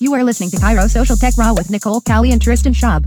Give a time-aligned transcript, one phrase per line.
[0.00, 3.04] You are listening to Chiro Social Tech Raw with Nicole Callie and Tristan Schaub.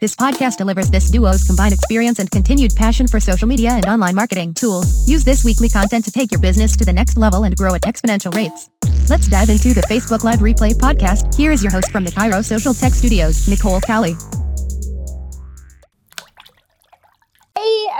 [0.00, 4.14] This podcast delivers this duo's combined experience and continued passion for social media and online
[4.14, 5.06] marketing tools.
[5.06, 7.82] Use this weekly content to take your business to the next level and grow at
[7.82, 8.70] exponential rates.
[9.10, 11.34] Let's dive into the Facebook Live Replay podcast.
[11.34, 14.16] Here is your host from the Chiro Social Tech Studios, Nicole Callie.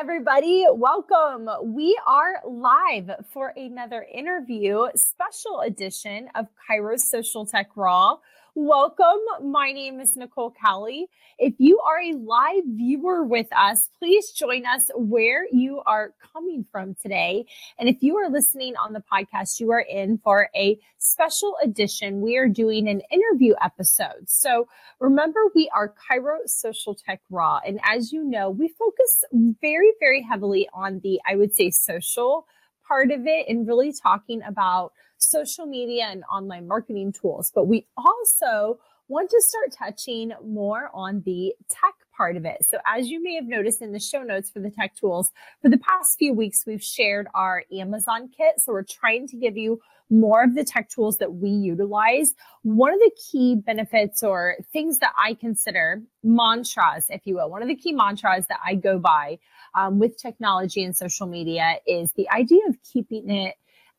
[0.05, 1.48] Everybody, welcome.
[1.75, 8.18] We are live for another interview, special edition of Chiro Social Tech Raw.
[8.57, 9.50] Welcome.
[9.50, 11.08] My name is Nicole Callie.
[11.40, 16.64] If you are a live viewer with us, please join us where you are coming
[16.71, 17.46] from today.
[17.80, 22.21] And if you are listening on the podcast, you are in for a special edition.
[22.21, 24.29] We are doing an interview episode.
[24.29, 24.68] So
[25.00, 27.58] remember, we are Chiro Social Tech Raw.
[27.66, 29.25] And as you know, we focus
[29.61, 32.47] very, very heavily on the, I would say, social
[32.86, 34.92] part of it and really talking about
[35.30, 41.22] social media and online marketing tools, but we also want to start touching more on
[41.27, 42.64] the tech part of it.
[42.69, 45.69] So, as you may have noticed in the show notes for the tech tools, for
[45.69, 48.61] the past few weeks, we've shared our Amazon kit.
[48.61, 52.34] So, we're trying to give you more of the tech tools that we utilize.
[52.62, 57.62] One of the key benefits or things that I consider mantras, if you will, one
[57.62, 59.38] of the key mantras that I go by
[59.75, 63.55] um, with technology and social media is the idea of keeping it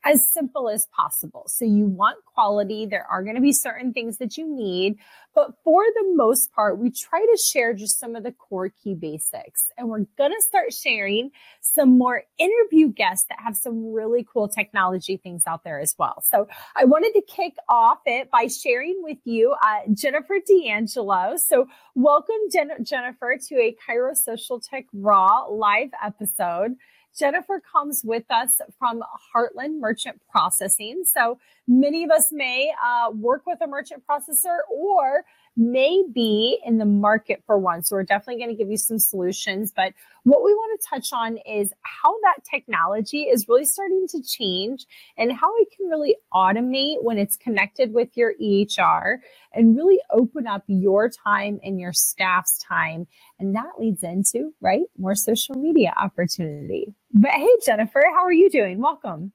[0.06, 1.44] as simple as possible.
[1.48, 2.86] So you want quality.
[2.86, 4.98] There are going to be certain things that you need,
[5.34, 8.94] but for the most part, we try to share just some of the core key
[8.94, 9.64] basics.
[9.76, 14.48] And we're going to start sharing some more interview guests that have some really cool
[14.48, 16.22] technology things out there as well.
[16.24, 16.46] So
[16.76, 21.36] I wanted to kick off it by sharing with you uh, Jennifer D'Angelo.
[21.36, 26.76] So welcome, Jen- Jennifer, to a Chiro Social Tech Raw live episode.
[27.18, 29.02] Jennifer comes with us from
[29.34, 31.02] Heartland Merchant Processing.
[31.06, 35.24] So many of us may uh, work with a merchant processor or
[35.56, 37.82] may be in the market for one.
[37.82, 39.72] So we're definitely going to give you some solutions.
[39.74, 39.94] But
[40.24, 44.86] what we want to touch on is how that technology is really starting to change
[45.16, 49.18] and how it can really automate when it's connected with your EHR
[49.52, 53.06] and really open up your time and your staff's time.
[53.38, 56.94] And that leads into, right, more social media opportunity.
[57.12, 58.80] But hey, Jennifer, how are you doing?
[58.80, 59.32] Welcome.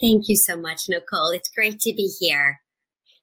[0.00, 1.30] Thank you so much, Nicole.
[1.30, 2.60] It's great to be here.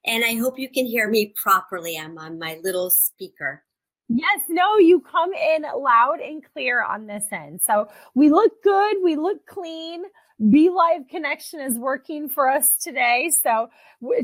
[0.05, 1.97] And I hope you can hear me properly.
[1.97, 3.63] I'm on my little speaker.
[4.07, 7.59] Yes, no, you come in loud and clear on this end.
[7.61, 10.03] So we look good, we look clean.
[10.39, 13.31] BeLive connection is working for us today.
[13.41, 13.69] So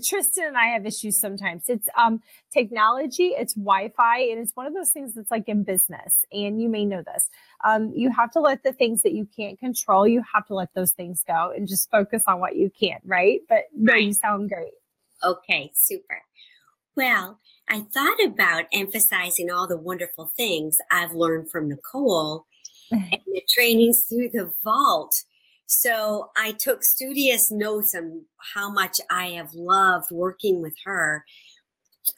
[0.05, 1.63] Tristan and I have issues sometimes.
[1.67, 2.19] It's um
[2.53, 6.25] technology, it's Wi-Fi, and it's one of those things that's like in business.
[6.31, 7.29] And you may know this.
[7.63, 10.73] Um, you have to let the things that you can't control, you have to let
[10.75, 13.39] those things go and just focus on what you can, right?
[13.49, 14.73] But no, you sound great.
[15.23, 16.21] Okay, super.
[16.95, 17.39] Well,
[17.69, 22.45] I thought about emphasizing all the wonderful things I've learned from Nicole
[22.91, 25.15] and the trainings through the vault.
[25.67, 31.23] So I took studious notes on how much I have loved working with her.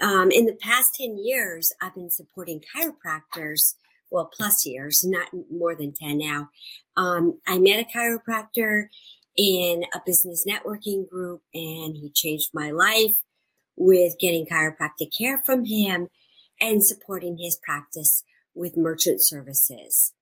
[0.02, 3.76] Um, in the past 10 years, I've been supporting chiropractors,
[4.10, 6.50] well, plus years, not more than 10 now.
[6.98, 8.88] Um, I met a chiropractor
[9.38, 13.16] in a business networking group and he changed my life
[13.76, 16.08] with getting chiropractic care from him
[16.62, 18.24] and supporting his practice
[18.54, 20.14] with merchant services.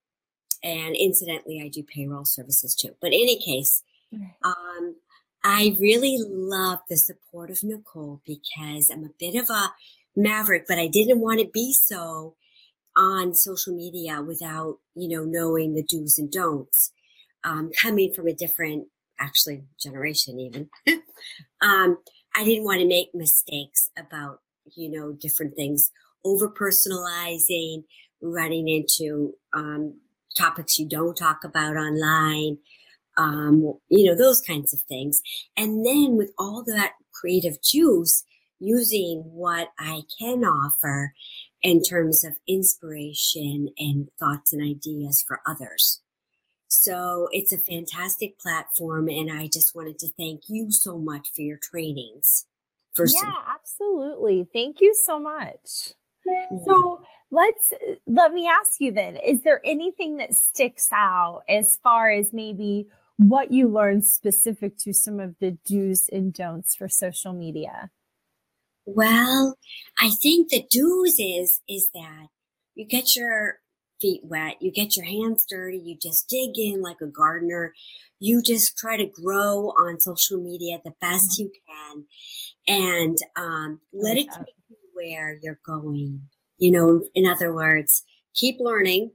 [0.63, 2.95] And incidentally, I do payroll services too.
[3.01, 3.83] But in any case,
[4.43, 4.95] um,
[5.43, 9.73] I really love the support of Nicole because I'm a bit of a
[10.15, 12.35] maverick, but I didn't want to be so
[12.95, 16.91] on social media without, you know, knowing the do's and don'ts.
[17.43, 18.87] Um, coming from a different
[19.21, 20.69] actually generation even.
[21.61, 21.97] um,
[22.35, 24.39] I didn't want to make mistakes about,
[24.75, 25.91] you know, different things,
[26.25, 27.83] over personalizing,
[28.21, 29.99] running into um,
[30.37, 32.57] topics you don't talk about online,
[33.17, 35.21] um, you know, those kinds of things.
[35.57, 38.23] And then with all that creative juice,
[38.61, 41.13] using what I can offer
[41.63, 46.01] in terms of inspiration and thoughts and ideas for others.
[46.71, 49.09] So it's a fantastic platform.
[49.09, 52.45] And I just wanted to thank you so much for your trainings.
[52.93, 54.47] First yeah, absolutely.
[54.53, 55.93] Thank you so much.
[56.65, 61.77] So let's uh, let me ask you then is there anything that sticks out as
[61.83, 62.87] far as maybe
[63.17, 67.89] what you learned specific to some of the do's and don'ts for social media?
[68.85, 69.57] Well,
[69.99, 72.27] I think the do's is is that
[72.75, 73.60] you get your
[74.01, 74.55] feet wet.
[74.61, 75.77] You get your hands dirty.
[75.77, 77.73] You just dig in like a gardener.
[78.19, 81.43] You just try to grow on social media the best mm-hmm.
[81.43, 82.05] you can
[82.67, 86.21] and um, let it take you where you're going.
[86.57, 88.03] You know, in other words,
[88.35, 89.11] keep learning,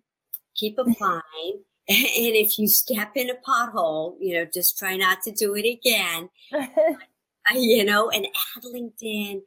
[0.55, 1.63] keep applying.
[1.89, 5.67] and if you step in a pothole, you know, just try not to do it
[5.67, 6.29] again.
[7.55, 9.43] you know, and add LinkedIn,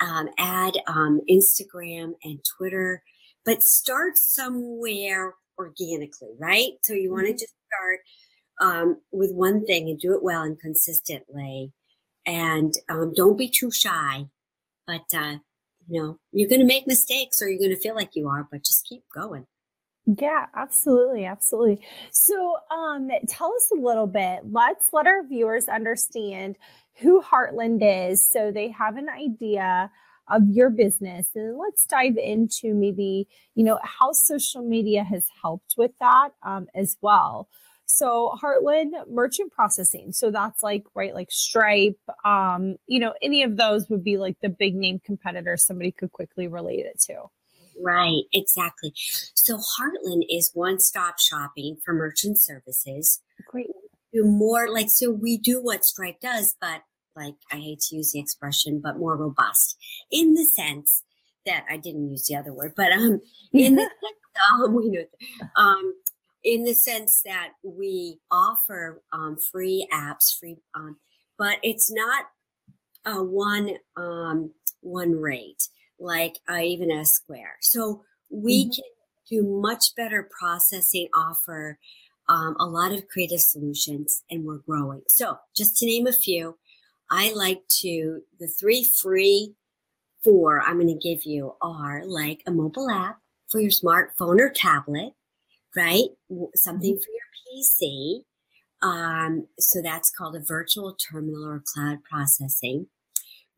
[0.00, 3.02] um, add um, Instagram and Twitter,
[3.44, 6.72] but start somewhere organically, right?
[6.82, 7.38] So you want to mm-hmm.
[7.38, 8.00] just start
[8.60, 11.72] um, with one thing and do it well and consistently.
[12.26, 14.26] And um, don't be too shy,
[14.86, 15.36] but uh,
[15.88, 18.48] you know, you're going to make mistakes or you're going to feel like you are,
[18.50, 19.46] but just keep going.
[20.06, 21.80] Yeah, absolutely, absolutely.
[22.10, 24.40] So, um, tell us a little bit.
[24.50, 26.58] Let's let our viewers understand
[26.96, 29.90] who Heartland is, so they have an idea
[30.28, 35.74] of your business, and let's dive into maybe you know how social media has helped
[35.76, 37.48] with that um, as well.
[37.86, 40.12] So Heartland merchant processing.
[40.12, 42.00] So that's like right, like Stripe.
[42.24, 46.12] Um, you know, any of those would be like the big name competitors somebody could
[46.12, 47.24] quickly relate it to.
[47.80, 48.92] Right, exactly.
[49.34, 53.20] So Heartland is one stop shopping for merchant services.
[53.46, 53.66] Great.
[54.12, 56.82] Do more like so we do what Stripe does, but
[57.16, 59.76] like I hate to use the expression, but more robust
[60.10, 61.02] in the sense
[61.46, 63.20] that I didn't use the other word, but um
[63.52, 63.88] in the
[64.62, 65.04] um, we know
[65.56, 65.94] um
[66.44, 70.98] in the sense that we offer um, free apps, free, um,
[71.38, 72.26] but it's not
[73.06, 75.68] a one um, one rate
[75.98, 77.56] like uh, even a Square.
[77.60, 78.70] So we mm-hmm.
[78.72, 78.84] can
[79.30, 81.78] do much better processing, offer
[82.28, 85.02] um, a lot of creative solutions, and we're growing.
[85.08, 86.56] So just to name a few,
[87.14, 89.54] I like to the three free
[90.22, 93.18] four I'm going to give you are like a mobile app
[93.48, 95.12] for your smartphone or tablet
[95.76, 96.08] right?
[96.54, 97.00] Something mm-hmm.
[97.00, 98.22] for your PC.
[98.82, 102.86] Um, so that's called a virtual terminal or cloud processing.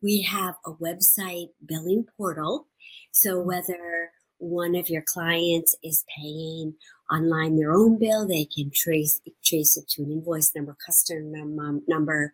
[0.01, 2.67] We have a website billing portal.
[3.11, 3.47] So mm-hmm.
[3.47, 6.75] whether one of your clients is paying
[7.11, 12.33] online their own bill, they can trace trace it to an invoice number, customer number,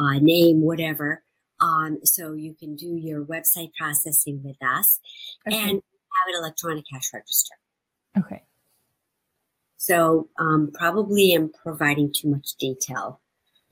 [0.00, 1.22] uh, name, whatever.
[1.60, 4.98] Um, so you can do your website processing with us
[5.46, 5.56] okay.
[5.56, 7.54] and have an electronic cash register.
[8.18, 8.42] Okay.
[9.76, 13.20] So um, probably am providing too much detail.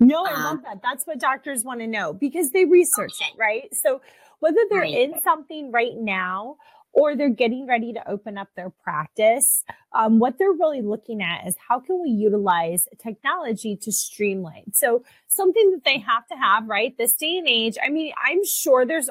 [0.01, 0.81] No, I um, love that.
[0.83, 3.31] That's what doctors want to know because they research okay.
[3.33, 3.75] it, right?
[3.75, 4.01] So
[4.41, 4.95] whether they're right.
[4.95, 6.57] in something right now
[6.93, 11.47] or they're getting ready to open up their practice, um, what they're really looking at
[11.47, 14.73] is how can we utilize technology to streamline?
[14.73, 16.97] So something that they have to have, right?
[16.97, 17.77] This day and age.
[17.83, 19.09] I mean, I'm sure there's.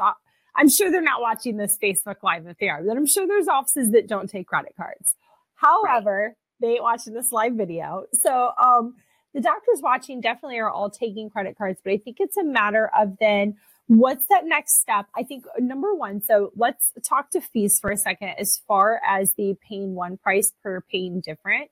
[0.60, 3.48] I'm sure they're not watching this Facebook Live if they are, but I'm sure there's
[3.48, 5.16] offices that don't take credit cards.
[5.54, 8.06] However, they ain't watching this live video.
[8.14, 8.96] So um
[9.34, 12.90] the doctors watching definitely are all taking credit cards, but I think it's a matter
[12.98, 13.58] of then
[13.88, 15.08] what's that next step?
[15.16, 19.02] I think uh, number one, so let's talk to fees for a second as far
[19.08, 21.70] as the paying one price per paying different.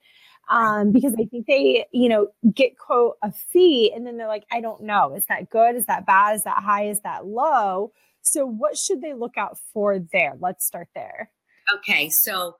[0.47, 4.45] Um, because I think they, you know, get quote a fee and then they're like,
[4.51, 5.75] I don't know, is that good?
[5.75, 6.35] Is that bad?
[6.35, 6.87] Is that high?
[6.87, 7.91] Is that low?
[8.21, 10.33] So what should they look out for there?
[10.39, 11.31] Let's start there.
[11.77, 12.09] Okay.
[12.09, 12.57] So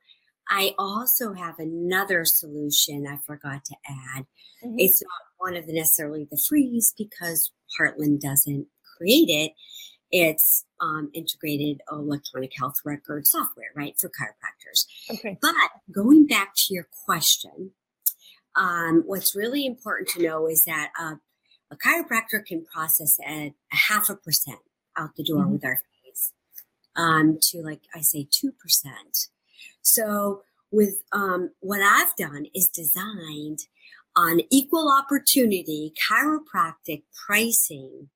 [0.50, 4.25] I also have another solution I forgot to add.
[4.63, 4.75] Mm-hmm.
[4.80, 9.52] It's not one of the necessarily the freeze because Heartland doesn't create it.
[10.11, 14.85] It's um, integrated electronic health record software, right, for chiropractors.
[15.11, 15.37] Okay.
[15.42, 15.54] But
[15.92, 17.71] going back to your question,
[18.56, 21.16] um, what's really important to know is that uh,
[21.71, 24.59] a chiropractor can process at a half a percent
[24.97, 25.54] out the door mm-hmm.
[25.54, 26.31] with our fees
[26.95, 28.52] um, to, like I say, 2%.
[29.81, 33.59] So with um, what I've done is designed
[34.16, 38.09] an equal opportunity chiropractic pricing,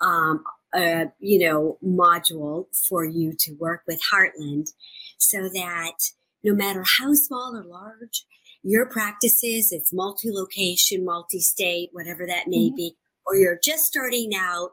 [0.00, 4.70] um, uh, you know, module for you to work with Heartland
[5.18, 5.94] so that
[6.42, 8.26] no matter how small or large
[8.62, 12.76] your practice is, it's multi-location, multi-state, whatever that may mm-hmm.
[12.76, 12.96] be,
[13.26, 14.70] or you're just starting out,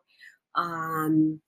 [0.56, 1.42] um,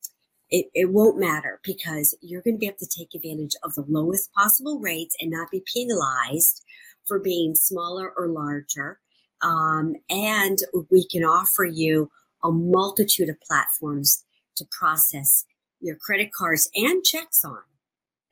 [0.50, 3.86] it, it won't matter because you're going to be able to take advantage of the
[3.88, 6.63] lowest possible rates and not be penalized
[7.06, 9.00] for being smaller or larger.
[9.42, 10.60] Um, and
[10.92, 12.12] we can offer you
[12.43, 14.23] a multitude of platforms
[14.57, 15.45] to process
[15.79, 17.59] your credit cards and checks on.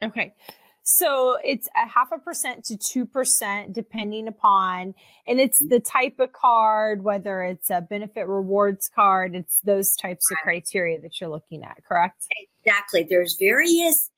[0.04, 0.34] Okay.
[0.84, 4.96] So it's a half a percent to 2%, depending upon,
[5.28, 5.70] and it's mm.
[5.70, 11.00] the type of card, whether it's a benefit rewards card, it's those types of criteria
[11.02, 12.26] that you're looking at, correct?
[12.66, 13.06] Exactly.
[13.08, 14.10] There's various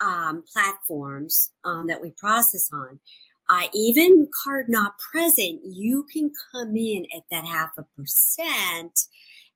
[0.00, 3.00] um, platforms um, that we process on.
[3.48, 9.06] uh, even card not present, you can come in at that half a percent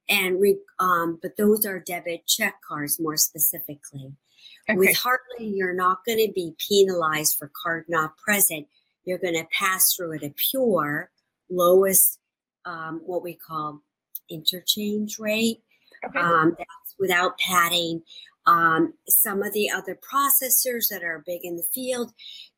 [0.09, 4.13] and re- um, but those are debit check cards more specifically.
[4.69, 4.79] Okay.
[4.79, 8.67] With Heartland, you're not going to be penalized for card not present.
[9.05, 11.11] You're going to pass through at a pure
[11.51, 12.19] lowest,
[12.65, 13.83] um, what we call
[14.31, 15.63] interchange rate.
[16.05, 16.19] Okay.
[16.19, 18.03] Um, that's without padding.
[18.47, 22.13] Um, some of the other processors that are big in the field,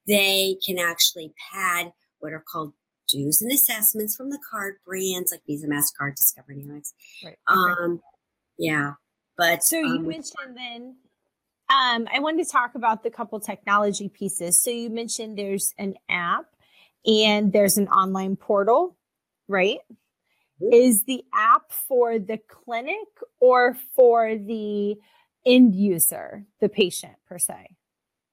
[0.06, 2.72] they can actually pad what are called
[3.06, 6.92] dues and assessments from the card brands like Visa, MasterCard, Discover, Amex.
[7.24, 7.36] Right.
[7.48, 8.00] Um,
[8.58, 8.92] yeah.
[9.36, 10.96] But so you um, mentioned then
[11.68, 14.60] um, I wanted to talk about the couple technology pieces.
[14.60, 16.46] So you mentioned there's an app
[17.04, 18.96] and there's an online portal,
[19.48, 19.78] right?
[20.62, 20.72] Mm-hmm.
[20.72, 23.08] Is the app for the clinic
[23.40, 24.96] or for the
[25.44, 27.76] end user, the patient per se?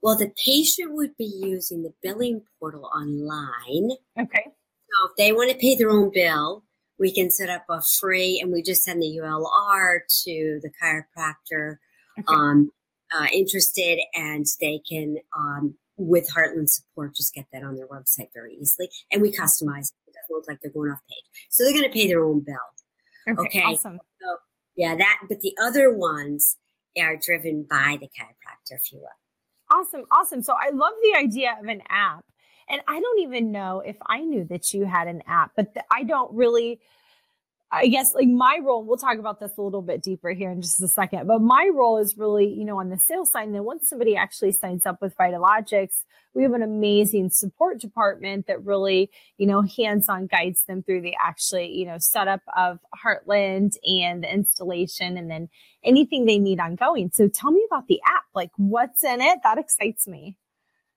[0.01, 3.91] Well, the patient would be using the billing portal online.
[4.19, 4.51] Okay.
[4.93, 6.63] So if they want to pay their own bill,
[6.99, 11.77] we can set up a free and we just send the ULR to the chiropractor
[12.19, 12.25] okay.
[12.27, 12.71] um,
[13.13, 18.29] uh, interested and they can, um, with Heartland support, just get that on their website
[18.33, 18.89] very easily.
[19.11, 19.95] And we customize it.
[20.07, 21.49] It doesn't look like they're going off page.
[21.49, 22.55] So they're going to pay their own bill.
[23.29, 23.59] Okay.
[23.59, 23.73] okay?
[23.73, 23.99] Awesome.
[24.21, 24.37] So,
[24.75, 26.57] yeah, that, but the other ones
[26.99, 29.07] are driven by the chiropractor, if you will.
[29.71, 30.03] Awesome.
[30.11, 30.41] Awesome.
[30.41, 32.23] So I love the idea of an app.
[32.73, 36.01] And I don't even know if I knew that you had an app, but I
[36.01, 36.79] don't really
[37.71, 40.61] I guess like my role, we'll talk about this a little bit deeper here in
[40.61, 43.47] just a second, but my role is really, you know, on the sales side.
[43.47, 46.03] And then once somebody actually signs up with Vitalogics,
[46.35, 51.01] we have an amazing support department that really, you know, hands on guides them through
[51.01, 55.49] the actually, you know, setup of Heartland and the installation and then
[55.83, 57.09] anything they need ongoing.
[57.11, 58.25] So tell me about the app.
[58.35, 59.39] Like what's in it?
[59.43, 60.37] That excites me.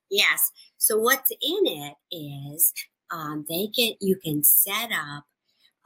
[0.09, 0.51] Yes.
[0.77, 2.73] So what's in it is
[3.11, 5.25] um, they get, you can set up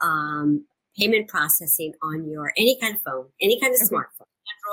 [0.00, 0.66] um,
[0.98, 3.94] payment processing on your any kind of phone, any kind of okay.
[3.94, 4.26] smartphone,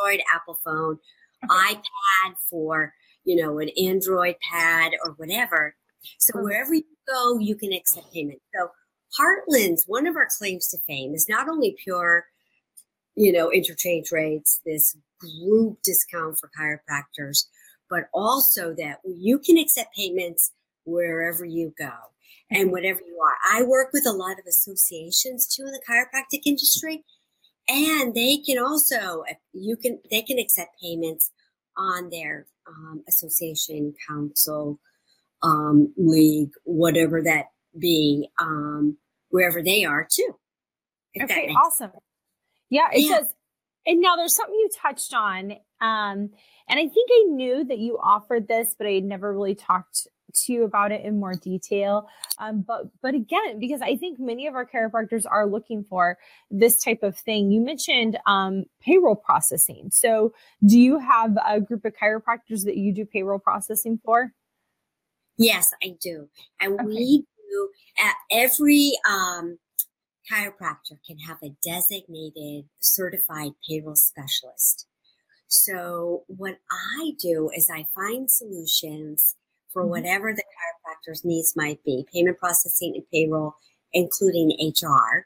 [0.04, 0.98] Android, Apple phone,
[1.44, 1.76] okay.
[1.76, 5.76] iPad for, you know, an Android pad or whatever.
[6.20, 6.44] So okay.
[6.44, 8.40] wherever you go, you can accept payment.
[8.56, 8.70] So
[9.20, 12.26] Heartland's one of our claims to fame is not only pure,
[13.16, 17.46] you know, interchange rates, this group discount for chiropractors,
[17.90, 20.52] but also that you can accept payments
[20.86, 21.92] wherever you go
[22.52, 23.60] and whatever you are.
[23.60, 27.04] I work with a lot of associations too in the chiropractic industry,
[27.68, 31.32] and they can also you can they can accept payments
[31.78, 34.80] on their um, association, council,
[35.42, 37.46] um, league, whatever that
[37.78, 38.98] be, um,
[39.30, 40.36] wherever they are too.
[41.22, 41.92] Okay, awesome.
[42.70, 43.20] Yeah, it yeah.
[43.20, 43.28] does.
[43.86, 45.54] And now there's something you touched on.
[45.82, 46.30] Um,
[46.68, 50.08] and I think I knew that you offered this, but I had never really talked
[50.34, 52.08] to you about it in more detail.
[52.38, 56.18] Um, but but again, because I think many of our chiropractors are looking for
[56.52, 57.52] this type of thing.
[57.52, 59.90] You mentioned um, payroll processing.
[59.92, 60.34] So
[60.66, 64.34] do you have a group of chiropractors that you do payroll processing for?
[65.38, 66.30] Yes, I do,
[66.62, 66.86] and okay.
[66.86, 67.70] we do.
[67.98, 69.58] At every um,
[70.32, 74.88] chiropractor can have a designated certified payroll specialist.
[75.48, 79.36] So what I do is I find solutions
[79.72, 79.92] for mm-hmm.
[79.92, 83.56] whatever the chiropractor's needs might be, payment processing and payroll,
[83.92, 85.26] including HR,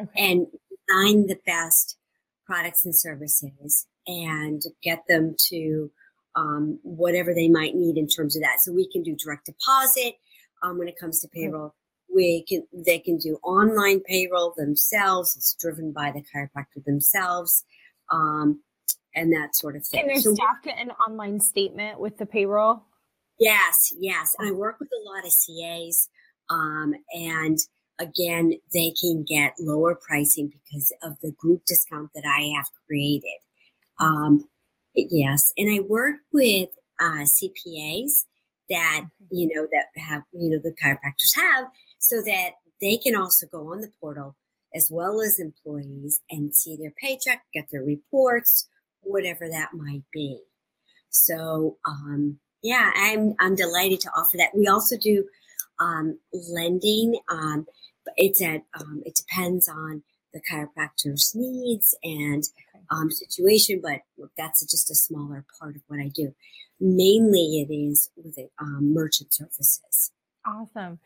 [0.00, 0.10] okay.
[0.16, 1.98] and design the best
[2.46, 5.90] products and services and get them to
[6.36, 8.60] um, whatever they might need in terms of that.
[8.60, 10.14] So we can do direct deposit
[10.62, 11.74] um, when it comes to payroll.
[12.14, 15.36] We can they can do online payroll themselves.
[15.36, 17.64] It's driven by the chiropractor themselves,
[18.10, 18.62] um,
[19.14, 20.00] and that sort of thing.
[20.00, 22.84] And their so, staff get an online statement with the payroll.
[23.38, 24.34] Yes, yes.
[24.38, 26.08] And I work with a lot of CAs.
[26.50, 27.58] Um, and
[27.98, 33.38] again, they can get lower pricing because of the group discount that I have created.
[33.98, 34.48] Um,
[34.94, 35.52] yes.
[35.56, 36.68] And I work with
[37.00, 38.24] uh, CPAs
[38.70, 41.66] that, you know, that have, you know, the chiropractors have
[42.04, 42.50] so that
[42.82, 44.36] they can also go on the portal
[44.74, 48.68] as well as employees and see their paycheck, get their reports,
[49.00, 50.40] whatever that might be.
[51.08, 54.54] So, um, yeah, I'm I'm delighted to offer that.
[54.54, 55.24] We also do
[55.78, 57.18] um, lending.
[57.30, 57.66] Um,
[58.16, 60.02] it's at um, it depends on
[60.34, 62.42] the chiropractor's needs and
[62.90, 64.00] um, situation, but
[64.36, 66.34] that's just a smaller part of what I do.
[66.80, 70.10] Mainly, it is with um, merchant services.
[70.46, 70.98] Awesome.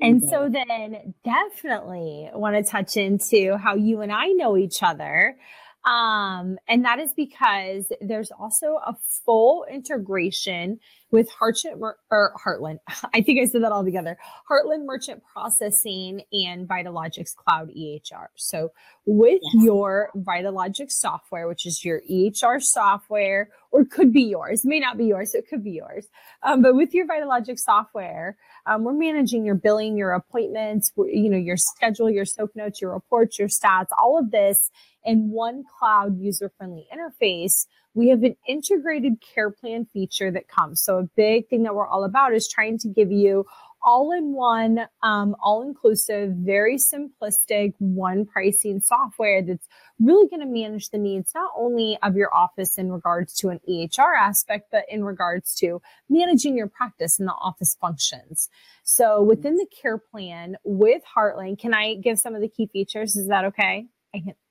[0.00, 5.36] And so then definitely want to touch into how you and I know each other.
[5.84, 12.78] Um, and that is because there's also a full integration with Heartland or Heartland.
[13.14, 14.16] I think I said that all together.
[14.50, 18.26] Heartland Merchant Processing and Vitalogics Cloud EHR.
[18.36, 18.72] So
[19.06, 19.64] with yes.
[19.64, 25.06] your Vitalogics software, which is your EHR software, or could be yours, may not be
[25.06, 26.08] yours, so it could be yours.
[26.42, 28.36] Um, but with your Vitalogics software,
[28.66, 32.92] um, we're managing your billing, your appointments, you know, your schedule, your soap notes, your
[32.92, 34.70] reports, your stats, all of this
[35.04, 40.82] in one cloud user friendly interface we have an integrated care plan feature that comes.
[40.82, 43.44] So a big thing that we're all about is trying to give you
[43.82, 49.66] all in one, um, all inclusive, very simplistic, one pricing software that's
[49.98, 53.60] really going to manage the needs not only of your office in regards to an
[53.68, 58.48] EHR aspect, but in regards to managing your practice and the office functions.
[58.82, 63.16] So within the care plan with Heartland, can I give some of the key features?
[63.16, 63.86] Is that okay?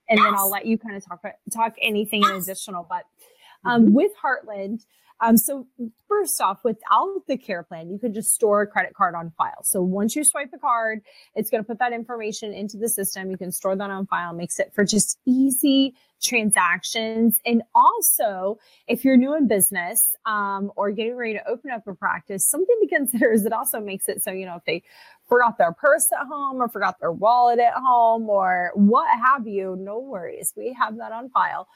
[0.09, 0.25] And yes.
[0.25, 2.43] then I'll let you kind of talk talk anything yes.
[2.43, 2.85] additional.
[2.89, 3.03] But
[3.65, 3.93] um, mm-hmm.
[3.93, 4.85] with Heartland.
[5.21, 5.67] Um, so
[6.07, 9.63] first off, without the care plan, you could just store a credit card on file.
[9.63, 11.01] So once you swipe the card,
[11.35, 13.29] it's going to put that information into the system.
[13.29, 17.39] You can store that on file, makes it for just easy transactions.
[17.45, 21.93] And also, if you're new in business um, or getting ready to open up a
[21.93, 24.83] practice, something to consider is it also makes it so, you know, if they
[25.27, 29.77] forgot their purse at home or forgot their wallet at home or what have you,
[29.79, 30.53] no worries.
[30.57, 31.67] We have that on file.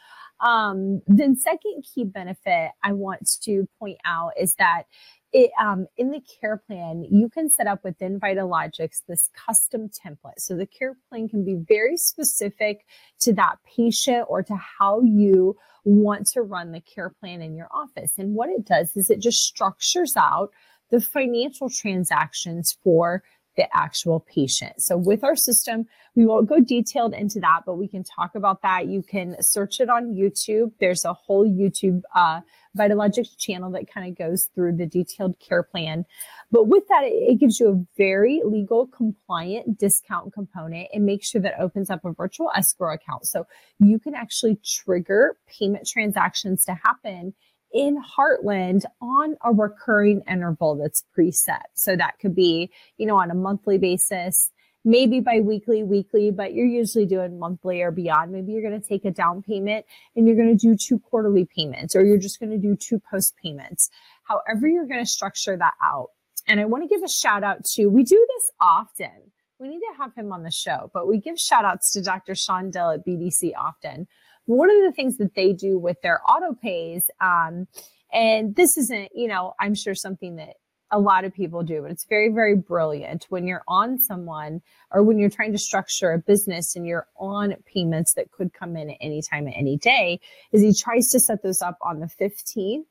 [0.44, 4.84] Um, then second key benefit I want to point out is that
[5.32, 10.40] it, um, in the care plan, you can set up within Vitalogics this custom template.
[10.40, 12.86] So the care plan can be very specific
[13.22, 17.70] to that patient or to how you want to run the care plan in your
[17.74, 18.14] office.
[18.18, 20.52] And what it does is it just structures out
[20.92, 23.24] the financial transactions for
[23.56, 24.82] the actual patient.
[24.82, 28.62] So with our system, we won't go detailed into that, but we can talk about
[28.62, 28.88] that.
[28.88, 30.72] You can search it on YouTube.
[30.80, 32.42] There's a whole YouTube uh,
[32.78, 36.06] Vitalogics channel that kind of goes through the detailed care plan.
[36.52, 41.30] But with that, it, it gives you a very legal compliant discount component and makes
[41.30, 43.26] sure that opens up a virtual escrow account.
[43.26, 43.46] So
[43.80, 47.34] you can actually trigger payment transactions to happen
[47.74, 51.64] in Heartland on a recurring interval that's preset.
[51.74, 54.52] So that could be, you know, on a monthly basis,
[54.86, 58.32] maybe bi weekly, weekly, but you're usually doing monthly or beyond.
[58.32, 61.46] Maybe you're going to take a down payment and you're going to do two quarterly
[61.46, 63.90] payments, or you're just going to do two post payments.
[64.24, 66.10] However, you're going to structure that out.
[66.48, 69.32] And I want to give a shout out to, we do this often.
[69.60, 72.36] We need to have him on the show, but we give shout outs to Dr.
[72.36, 74.08] Sean Dell at BDC often
[74.46, 77.68] one of the things that they do with their auto pays, um,
[78.12, 80.56] and this isn't, you know, I'm sure something that
[80.92, 85.02] a lot of people do, but it's very, very brilliant when you're on someone or
[85.02, 88.92] when you're trying to structure a business and you're on payments that could come in
[88.92, 90.20] at any time at any day,
[90.52, 92.86] is he tries to set those up on the 15th.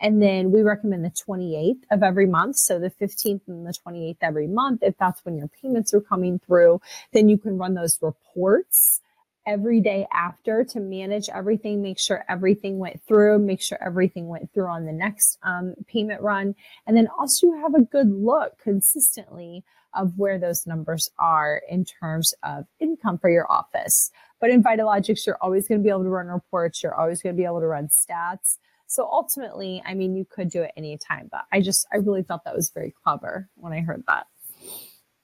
[0.00, 2.56] And then we recommend the 28th of every month.
[2.56, 6.40] So the 15th and the 28th every month, if that's when your payments are coming
[6.40, 6.80] through,
[7.12, 9.00] then you can run those reports
[9.46, 14.52] every day after to manage everything, make sure everything went through, make sure everything went
[14.52, 16.54] through on the next um, payment run.
[16.86, 22.34] And then also have a good look consistently of where those numbers are in terms
[22.42, 24.10] of income for your office.
[24.40, 26.82] But in Vitalogics, you're always going to be able to run reports.
[26.82, 28.58] You're always going to be able to run stats.
[28.86, 32.44] So ultimately, I mean, you could do it anytime, but I just, I really thought
[32.44, 34.26] that was very clever when I heard that.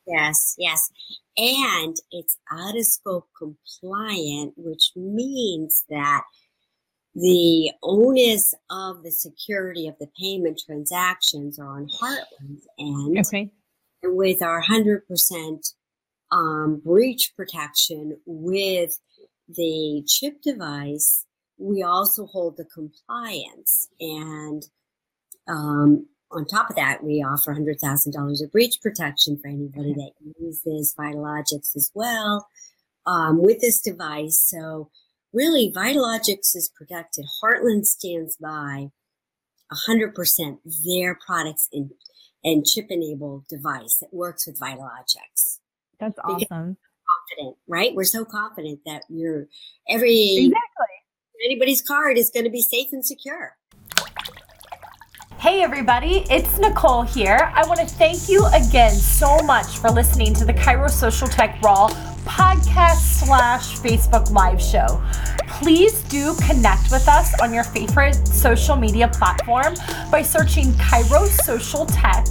[0.06, 0.90] Yes, yes.
[1.36, 6.22] And it's out of scope compliant, which means that
[7.14, 13.18] the onus of the security of the payment transactions are on Heartland's end.
[13.26, 13.50] Okay.
[14.02, 15.74] And with our 100%
[16.32, 18.98] um, breach protection with
[19.48, 21.26] the chip device,
[21.58, 23.88] we also hold the compliance.
[24.00, 24.62] And
[25.48, 30.95] um, on top of that, we offer $100,000 of breach protection for anybody that uses
[30.99, 32.49] Vitalogics as well
[33.07, 34.40] um, with this device.
[34.40, 34.90] So,
[35.33, 37.27] really, Vitalogics is protected.
[37.43, 38.90] Heartland stands by
[39.73, 41.90] 100% their products in,
[42.45, 45.59] and chip enabled device that works with Vitalogics.
[45.99, 46.77] That's awesome.
[47.29, 47.95] Confident, right?
[47.95, 49.47] We're so confident that you're
[49.88, 50.87] every exactly
[51.45, 53.57] anybody's card is going to be safe and secure.
[55.40, 57.50] Hey everybody, it's Nicole here.
[57.55, 61.59] I want to thank you again so much for listening to the Chiro Social Tech
[61.62, 61.88] Raw
[62.26, 65.03] podcast slash Facebook live show.
[65.61, 69.75] Please do connect with us on your favorite social media platform
[70.11, 72.27] by searching Chiro Social Tech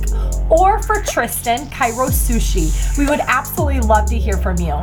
[0.49, 2.97] or for Tristan, Chiro Sushi.
[2.97, 4.73] We would absolutely love to hear from you.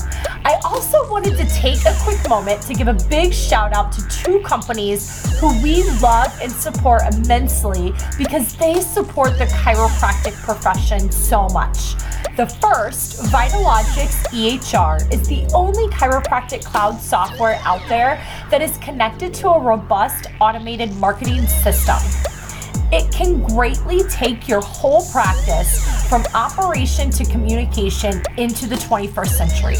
[0.44, 4.08] I also wanted to take a quick moment to give a big shout out to
[4.10, 11.48] two companies who we love and support immensely because they support the chiropractic profession so
[11.48, 11.96] much.
[12.36, 19.34] The first, Vitalogics EHR, is the only chiropractic cloud software out there that is connected
[19.34, 21.96] to a robust automated marketing system.
[22.92, 29.76] It can greatly take your whole practice from operation to communication into the 21st century.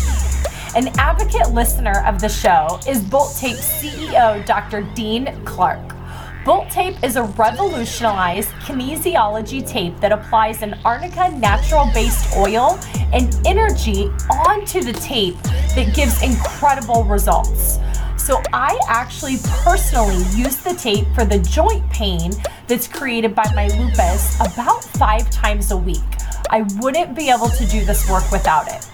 [0.76, 4.82] An advocate listener of the show is Bolt Tape CEO Dr.
[4.94, 5.95] Dean Clark.
[6.46, 12.78] Bolt tape is a revolutionized kinesiology tape that applies an arnica natural based oil
[13.12, 15.34] and energy onto the tape
[15.74, 17.80] that gives incredible results.
[18.16, 22.30] So, I actually personally use the tape for the joint pain
[22.68, 25.98] that's created by my lupus about five times a week.
[26.50, 28.85] I wouldn't be able to do this work without it.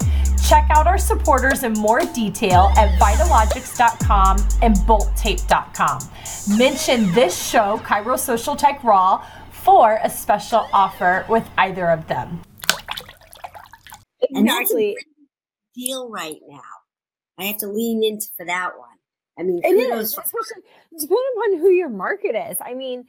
[0.52, 6.58] Check out our supporters in more detail at Vitalogics.com and BoltTape.com.
[6.58, 12.42] Mention this show, Chiro Social Tech Raw, for a special offer with either of them.
[14.28, 14.94] And Exactly.
[15.74, 16.60] deal right now.
[17.38, 18.88] I have to lean into for that one.
[19.38, 22.58] I mean, it is, especially depending on who your market is.
[22.60, 23.06] I mean,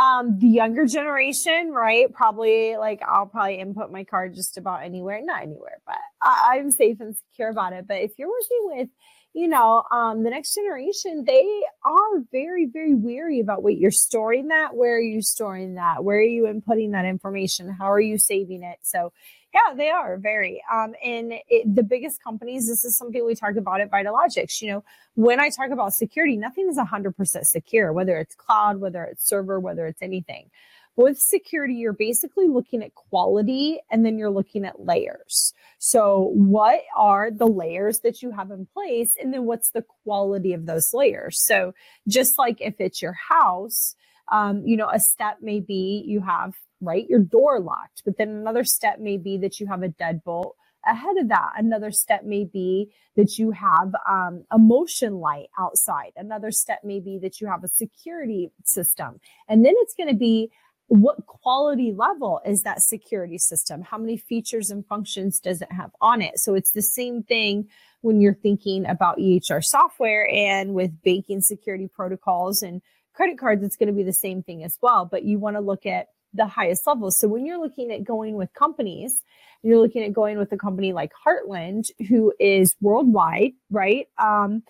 [0.00, 2.12] um, the younger generation, right?
[2.12, 6.70] Probably like I'll probably input my card just about anywhere, not anywhere, but I, I'm
[6.70, 7.86] safe and secure about it.
[7.86, 8.88] But if you're working with,
[9.34, 14.48] you know, um, the next generation, they are very, very weary about what you're storing
[14.48, 14.74] that.
[14.74, 16.04] Where are you storing that?
[16.04, 17.74] Where are you inputting that information?
[17.78, 18.78] How are you saving it?
[18.82, 19.12] So
[19.54, 20.62] yeah, they are very.
[20.72, 24.62] Um, and it, the biggest companies, this is something we talk about at Vitalogics.
[24.62, 24.84] You know,
[25.14, 29.60] when I talk about security, nothing is 100% secure, whether it's cloud, whether it's server,
[29.60, 30.50] whether it's anything.
[30.96, 35.54] with security, you're basically looking at quality and then you're looking at layers.
[35.78, 39.16] So, what are the layers that you have in place?
[39.20, 41.38] And then what's the quality of those layers?
[41.44, 41.74] So,
[42.08, 43.96] just like if it's your house,
[44.30, 47.08] um, you know, a step may be you have right?
[47.08, 48.02] Your door locked.
[48.04, 50.52] But then another step may be that you have a deadbolt
[50.84, 51.52] ahead of that.
[51.56, 56.12] Another step may be that you have um, a motion light outside.
[56.16, 59.20] Another step may be that you have a security system.
[59.48, 60.50] And then it's going to be
[60.88, 63.80] what quality level is that security system?
[63.80, 66.38] How many features and functions does it have on it?
[66.38, 67.68] So it's the same thing
[68.02, 72.82] when you're thinking about EHR software and with banking security protocols and
[73.14, 75.08] credit cards, it's going to be the same thing as well.
[75.10, 77.18] But you want to look at the highest levels.
[77.18, 79.22] So when you're looking at going with companies,
[79.62, 84.06] you're looking at going with a company like Heartland, who is worldwide, right?
[84.18, 84.62] Um,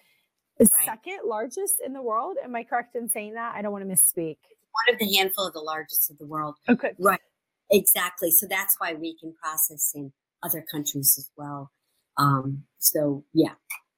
[0.58, 0.84] the right.
[0.84, 2.36] second largest in the world.
[2.42, 3.54] Am I correct in saying that?
[3.56, 4.36] I don't want to misspeak.
[4.86, 6.56] One of the handful of the largest of the world.
[6.68, 6.92] Okay.
[6.98, 7.20] Right.
[7.70, 8.30] Exactly.
[8.30, 11.70] So that's why we can process in other countries as well.
[12.18, 13.52] Um, so yeah.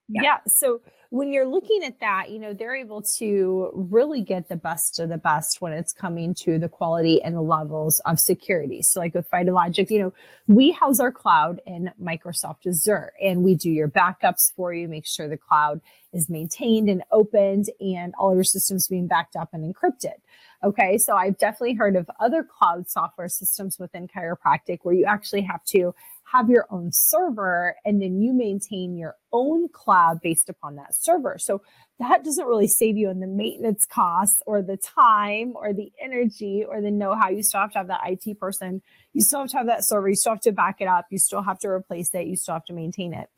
[0.09, 0.23] yeah.
[0.23, 0.37] Yeah.
[0.47, 0.81] So
[1.15, 5.09] when you're looking at that, you know, they're able to really get the best of
[5.09, 8.83] the best when it's coming to the quality and the levels of security.
[8.83, 10.13] So, like with Vitalogic, you know,
[10.49, 15.07] we house our cloud in Microsoft Azure and we do your backups for you, make
[15.07, 15.81] sure the cloud
[16.13, 20.17] is maintained and opened and all your systems being backed up and encrypted.
[20.65, 25.43] Okay, so I've definitely heard of other cloud software systems within chiropractic where you actually
[25.43, 25.95] have to
[26.35, 31.37] have your own server and then you maintain your own cloud based upon that server.
[31.39, 31.63] So
[32.01, 36.65] that doesn't really save you in the maintenance costs or the time or the energy
[36.69, 37.29] or the know how.
[37.29, 38.83] You still have to have that IT person.
[39.13, 40.09] You still have to have that server.
[40.09, 41.07] You still have to back it up.
[41.11, 42.27] You still have to replace it.
[42.27, 43.29] You still have to maintain it.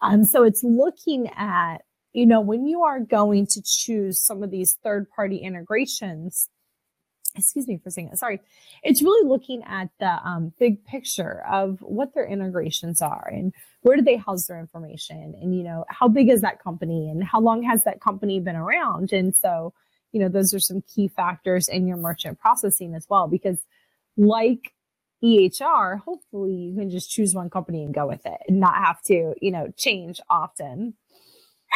[0.00, 1.78] Um, so it's looking at,
[2.12, 6.48] you know, when you are going to choose some of these third party integrations,
[7.36, 8.18] excuse me for saying that.
[8.18, 8.40] Sorry.
[8.82, 13.96] It's really looking at the um, big picture of what their integrations are and where
[13.96, 17.40] do they house their information and, you know, how big is that company and how
[17.40, 19.12] long has that company been around?
[19.12, 19.72] And so,
[20.12, 23.58] you know, those are some key factors in your merchant processing as well, because
[24.16, 24.72] like
[25.22, 29.00] EHR, hopefully you can just choose one company and go with it and not have
[29.02, 30.94] to, you know, change often.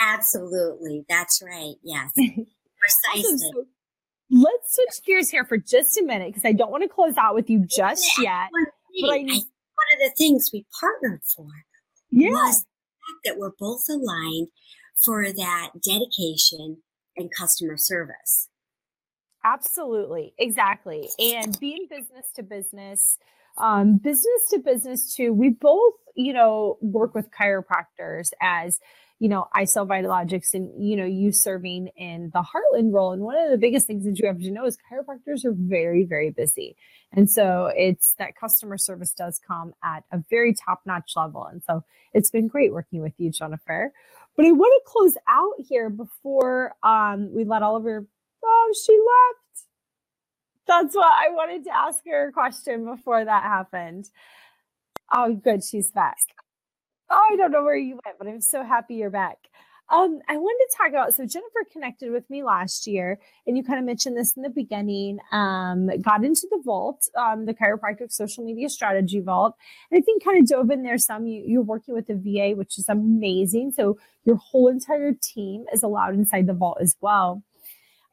[0.01, 1.05] Absolutely.
[1.09, 1.75] That's right.
[1.83, 2.11] Yes.
[2.17, 3.39] Precisely.
[3.39, 3.67] So,
[4.31, 7.35] let's switch gears here for just a minute because I don't want to close out
[7.35, 8.49] with you just yet.
[9.01, 11.47] But I, one of the things we partnered for
[12.11, 12.31] yeah.
[12.31, 12.65] was
[13.25, 14.49] that we're both aligned
[14.97, 16.79] for that dedication
[17.17, 18.49] and customer service.
[19.45, 21.09] Absolutely, exactly.
[21.19, 23.17] And being business to business,
[23.57, 28.81] um, business to business too, we both, you know, work with chiropractors as
[29.21, 33.13] you know, I sell Vitalogics and, you know, you serving in the Heartland role.
[33.13, 36.05] And one of the biggest things that you have to know is chiropractors are very,
[36.05, 36.75] very busy.
[37.13, 41.45] And so it's that customer service does come at a very top notch level.
[41.45, 43.93] And so it's been great working with you, Jennifer.
[44.37, 48.07] But I want to close out here before um, we let Oliver.
[48.43, 49.67] Oh, she left.
[50.67, 54.09] That's what I wanted to ask her a question before that happened.
[55.13, 55.63] Oh, good.
[55.63, 56.17] She's back.
[57.11, 59.39] Oh, I don't know where you went, but I'm so happy you're back.
[59.93, 63.65] Um, I wanted to talk about so Jennifer connected with me last year, and you
[63.65, 65.19] kind of mentioned this in the beginning.
[65.33, 69.57] Um, got into the vault, um, the chiropractic social media strategy vault,
[69.91, 71.27] and I think kind of dove in there some.
[71.27, 73.73] You, you're working with the VA, which is amazing.
[73.73, 77.43] So your whole entire team is allowed inside the vault as well.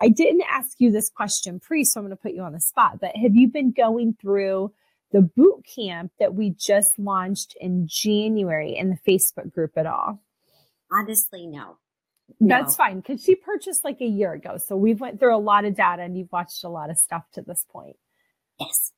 [0.02, 2.60] I didn't ask you this question pre, so I'm going to put you on the
[2.60, 3.00] spot.
[3.00, 4.72] But have you been going through
[5.12, 10.22] the boot camp that we just launched in January in the Facebook group at all?
[10.92, 11.78] Honestly, no.
[12.42, 12.84] That's no.
[12.84, 14.58] fine because she purchased like a year ago.
[14.58, 17.24] So we've went through a lot of data and you've watched a lot of stuff
[17.34, 17.96] to this point.
[18.60, 18.92] Yes,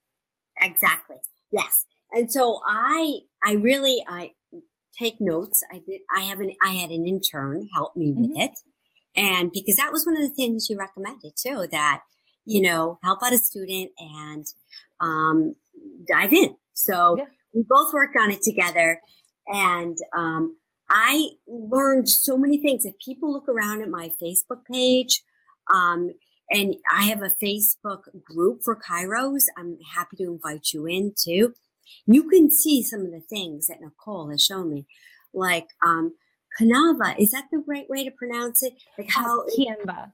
[0.60, 1.18] exactly.
[1.52, 1.86] Yes.
[2.12, 4.32] And so I, I really, I
[4.98, 5.64] take notes.
[5.72, 8.42] I did, I have an, I had an intern help me with mm-hmm.
[8.42, 8.60] it.
[9.16, 12.02] And because that was one of the things you recommended too, that,
[12.46, 14.46] you know, help out a student and,
[15.00, 15.56] um,
[16.08, 16.56] dive in.
[16.74, 17.26] So yeah.
[17.54, 19.02] we both worked on it together.
[19.48, 20.58] And um,
[20.90, 22.86] I learned so many things.
[22.86, 25.24] If people look around at my Facebook page,
[25.74, 26.12] um,
[26.52, 31.54] and I have a Facebook group for Kairos, I'm happy to invite you in too.
[32.06, 34.88] You can see some of the things that Nicole has shown me,
[35.34, 36.16] like um,
[36.60, 37.20] Canava.
[37.20, 38.74] Is that the right way to pronounce it?
[38.98, 40.12] Like how Canva.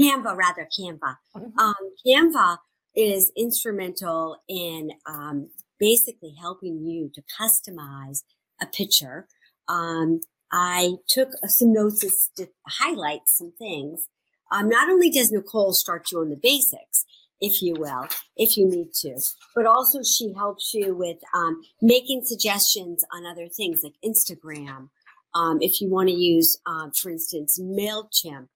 [0.00, 1.16] Canva, rather Canva.
[1.36, 1.58] Mm-hmm.
[1.58, 1.74] Um,
[2.06, 2.58] Canva
[2.96, 8.22] is instrumental in um, basically helping you to customize
[8.60, 9.28] a picture.
[9.68, 10.20] Um,
[10.52, 14.08] I took some notes to highlight some things.
[14.50, 17.04] Um, not only does Nicole start you on the basics,
[17.40, 18.06] if you will,
[18.36, 19.18] if you need to,
[19.54, 24.88] but also she helps you with um, making suggestions on other things like Instagram.
[25.34, 28.48] Um, if you want to use, um, for instance, MailChimp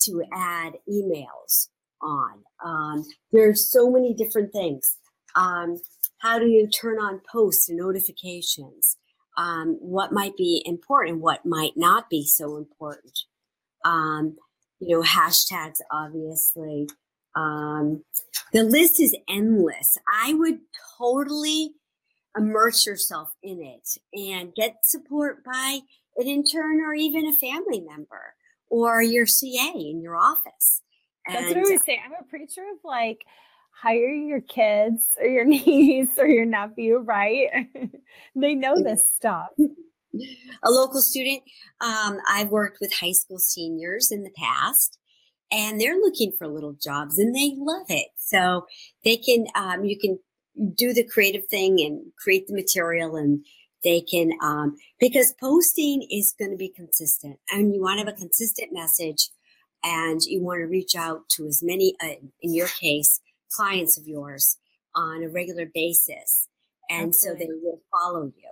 [0.00, 1.68] to add emails
[2.02, 2.42] on.
[2.64, 4.96] Um, are so many different things.
[5.34, 5.80] Um,
[6.18, 8.96] how do you turn on posts and notifications?
[9.36, 13.18] Um, what might be important, what might not be so important.
[13.84, 14.36] Um,
[14.80, 16.88] you know, hashtags, obviously.
[17.36, 18.04] Um,
[18.52, 19.96] the list is endless.
[20.12, 20.58] I would
[20.98, 21.72] totally
[22.36, 25.80] immerse yourself in it and get support by
[26.16, 28.34] an intern or even a family member
[28.70, 30.82] or your CA in your office.
[31.28, 32.00] That's what I always say.
[32.04, 33.24] I'm a preacher of like,
[33.80, 37.48] hire your kids or your niece or your nephew, right?
[38.36, 39.48] they know this stuff.
[40.64, 41.42] A local student,
[41.82, 44.98] um, I've worked with high school seniors in the past,
[45.52, 48.08] and they're looking for little jobs and they love it.
[48.16, 48.66] So
[49.04, 50.18] they can, um, you can
[50.74, 53.44] do the creative thing and create the material and
[53.84, 58.12] they can, um, because posting is going to be consistent and you want to have
[58.12, 59.28] a consistent message
[59.84, 64.06] and you want to reach out to as many, uh, in your case, clients of
[64.06, 64.58] yours
[64.94, 66.48] on a regular basis.
[66.90, 67.46] And Absolutely.
[67.46, 68.50] so they will follow you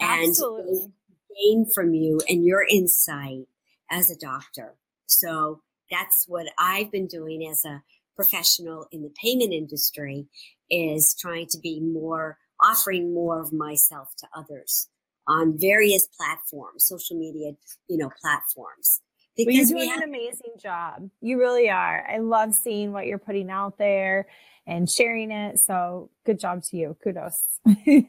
[0.00, 0.92] and Absolutely.
[1.34, 3.46] gain from you and your insight
[3.90, 4.74] as a doctor.
[5.06, 7.82] So that's what I've been doing as a
[8.16, 10.26] professional in the payment industry
[10.70, 14.88] is trying to be more offering more of myself to others
[15.28, 17.52] on various platforms, social media,
[17.88, 19.02] you know, platforms.
[19.36, 21.10] Because well, you're doing have- an amazing job.
[21.20, 22.06] You really are.
[22.08, 24.26] I love seeing what you're putting out there
[24.66, 25.58] and sharing it.
[25.58, 26.96] So good job to you.
[27.02, 27.40] Kudos.
[27.64, 28.08] Thank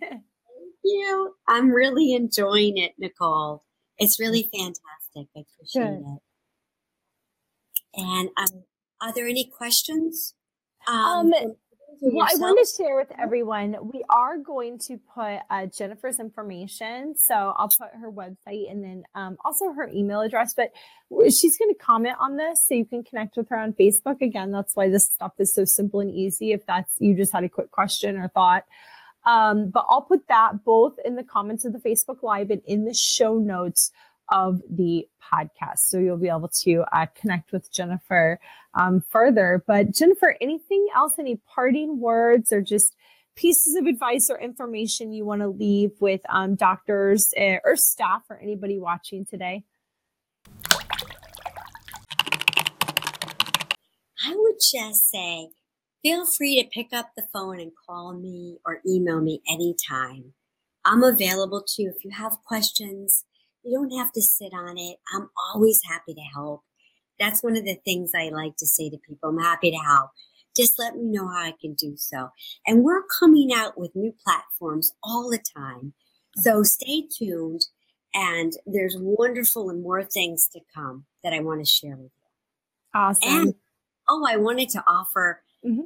[0.83, 1.35] you.
[1.47, 3.63] I'm really enjoying it, Nicole.
[3.97, 5.27] It's really fantastic.
[5.35, 5.99] I appreciate good.
[5.99, 6.19] it.
[7.99, 8.63] And um,
[9.01, 10.35] are there any questions?
[10.87, 11.55] Um, um
[12.01, 13.75] well, I want to share with everyone.
[13.81, 19.03] We are going to put uh, Jennifer's information, so I'll put her website and then
[19.15, 20.53] um, also her email address.
[20.53, 20.71] But
[21.25, 24.21] she's going to comment on this, so you can connect with her on Facebook.
[24.21, 26.51] Again, that's why this stuff is so simple and easy.
[26.51, 28.65] If that's you just had a quick question or thought,
[29.25, 32.85] um, but I'll put that both in the comments of the Facebook Live and in
[32.85, 33.91] the show notes
[34.29, 35.79] of the podcast.
[35.79, 38.39] So you'll be able to uh, connect with Jennifer
[38.73, 39.63] um, further.
[39.65, 42.95] But Jennifer, anything else, any parting words or just
[43.35, 48.23] pieces of advice or information you want to leave with um, doctors uh, or staff
[48.29, 49.63] or anybody watching today?
[54.25, 55.49] I would just say
[56.01, 60.33] feel free to pick up the phone and call me or email me anytime.
[60.83, 63.25] I'm available too if you have questions
[63.67, 64.97] You don't have to sit on it.
[65.13, 66.61] I'm always happy to help.
[67.19, 69.29] That's one of the things I like to say to people.
[69.29, 70.11] I'm happy to help.
[70.55, 72.29] Just let me know how I can do so.
[72.65, 75.93] And we're coming out with new platforms all the time.
[76.37, 77.65] So stay tuned.
[78.13, 82.99] And there's wonderful and more things to come that I want to share with you.
[82.99, 83.29] Awesome.
[83.29, 83.53] And
[84.09, 85.81] oh, I wanted to offer mm-hmm.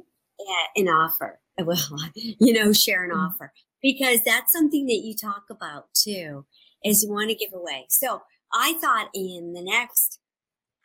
[0.76, 1.38] an offer.
[1.62, 1.78] Well,
[2.14, 3.20] you know, share an mm-hmm.
[3.20, 6.46] offer because that's something that you talk about too,
[6.84, 7.86] is you want to give away.
[7.88, 10.18] So I thought in the next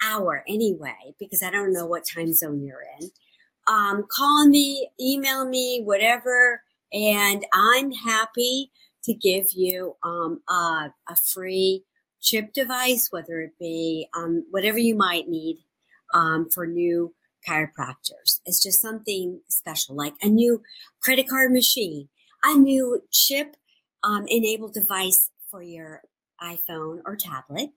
[0.04, 3.10] hour anyway, because I don't know what time zone you're in,
[3.68, 6.62] um, call me, email me, whatever,
[6.94, 8.72] and I'm happy
[9.04, 11.84] to give you um, a, a free
[12.22, 15.58] chip device, whether it be um, whatever you might need
[16.14, 17.14] um, for new
[17.48, 18.40] chiropractors.
[18.46, 20.62] It's just something special, like a new
[21.02, 22.10] credit card machine,
[22.44, 23.56] a new chip
[24.04, 26.02] um, enabled device for your
[26.42, 27.70] iPhone or tablet.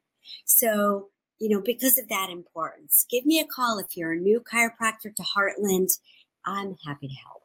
[0.45, 4.41] So, you know, because of that importance, give me a call if you're a new
[4.41, 5.99] chiropractor to Heartland.
[6.45, 7.43] I'm happy to help.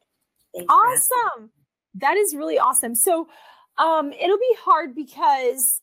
[0.56, 1.52] Thanks awesome.
[1.96, 2.96] That is really awesome.
[2.96, 3.28] So,
[3.78, 5.82] um, it'll be hard because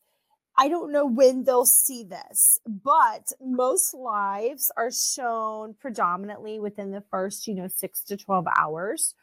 [0.56, 7.02] I don't know when they'll see this, but most lives are shown predominantly within the
[7.10, 9.14] first, you know, six to 12 hours.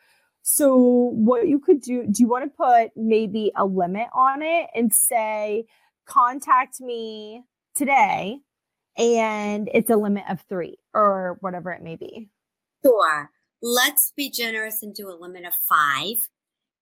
[0.52, 4.68] So, what you could do, do you want to put maybe a limit on it
[4.74, 5.66] and say,
[6.08, 7.44] contact me
[7.76, 8.40] today,
[8.98, 12.32] and it's a limit of three or whatever it may be?
[12.84, 13.30] Sure.
[13.62, 16.16] Let's be generous and do a limit of five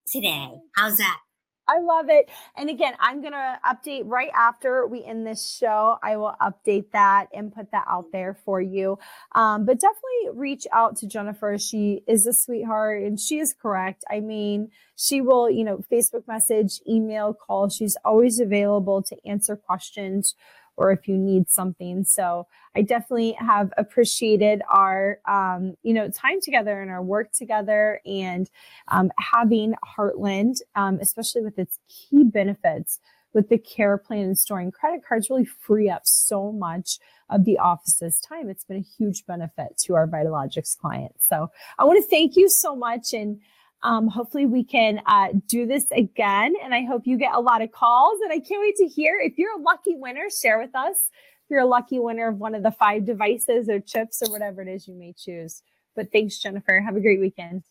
[0.09, 0.47] today.
[0.77, 1.19] How's that?
[1.67, 2.29] I love it.
[2.55, 5.97] And again, I'm going to update right after we end this show.
[6.01, 8.97] I will update that and put that out there for you.
[9.35, 11.57] Um, but definitely reach out to Jennifer.
[11.57, 14.05] She is a sweetheart and she is correct.
[14.09, 17.69] I mean, she will, you know, Facebook message, email, call.
[17.69, 20.35] She's always available to answer questions
[20.77, 22.03] or if you need something.
[22.03, 27.99] So I definitely have appreciated our, um, you know, time together and our work together
[28.05, 28.49] and
[28.87, 32.99] um, having Heartland, um, especially with its key benefits
[33.33, 36.97] with the care plan and storing credit cards really free up so much
[37.29, 38.49] of the office's time.
[38.49, 41.27] It's been a huge benefit to our Vitalogics clients.
[41.27, 43.39] So I want to thank you so much and
[43.83, 46.53] um, hopefully, we can uh, do this again.
[46.63, 48.19] And I hope you get a lot of calls.
[48.21, 50.97] And I can't wait to hear if you're a lucky winner, share with us.
[51.43, 54.61] If you're a lucky winner of one of the five devices or chips or whatever
[54.61, 55.61] it is you may choose.
[55.95, 56.79] But thanks, Jennifer.
[56.79, 57.63] Have a great weekend.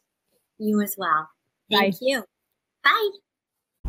[0.59, 1.29] You as well.
[1.71, 1.99] Thank Bye.
[2.01, 2.25] you.
[2.83, 3.11] Bye.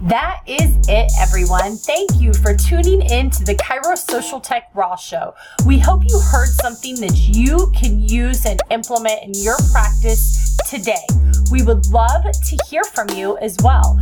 [0.03, 1.75] That is it, everyone.
[1.75, 5.33] Thank you for tuning in to the Chiro Social Tech Raw Show.
[5.65, 11.05] We hope you heard something that you can use and implement in your practice today.
[11.51, 13.99] We would love to hear from you as well.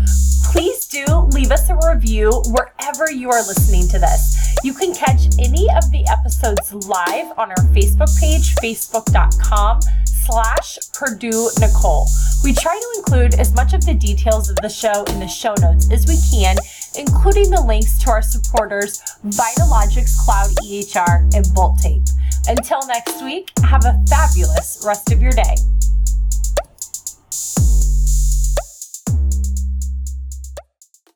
[0.52, 4.56] Please do leave us a review wherever you are listening to this.
[4.64, 9.82] You can catch any of the episodes live on our Facebook page, facebook.com
[10.26, 12.08] slash Purdue Nicole.
[12.44, 15.54] We try to include as much of the details of the show in the show
[15.62, 16.58] notes as we can,
[16.98, 22.04] including the links to our supporters, Vitalogics Cloud EHR and Bolt Tape.
[22.48, 25.56] Until next week, have a fabulous rest of your day.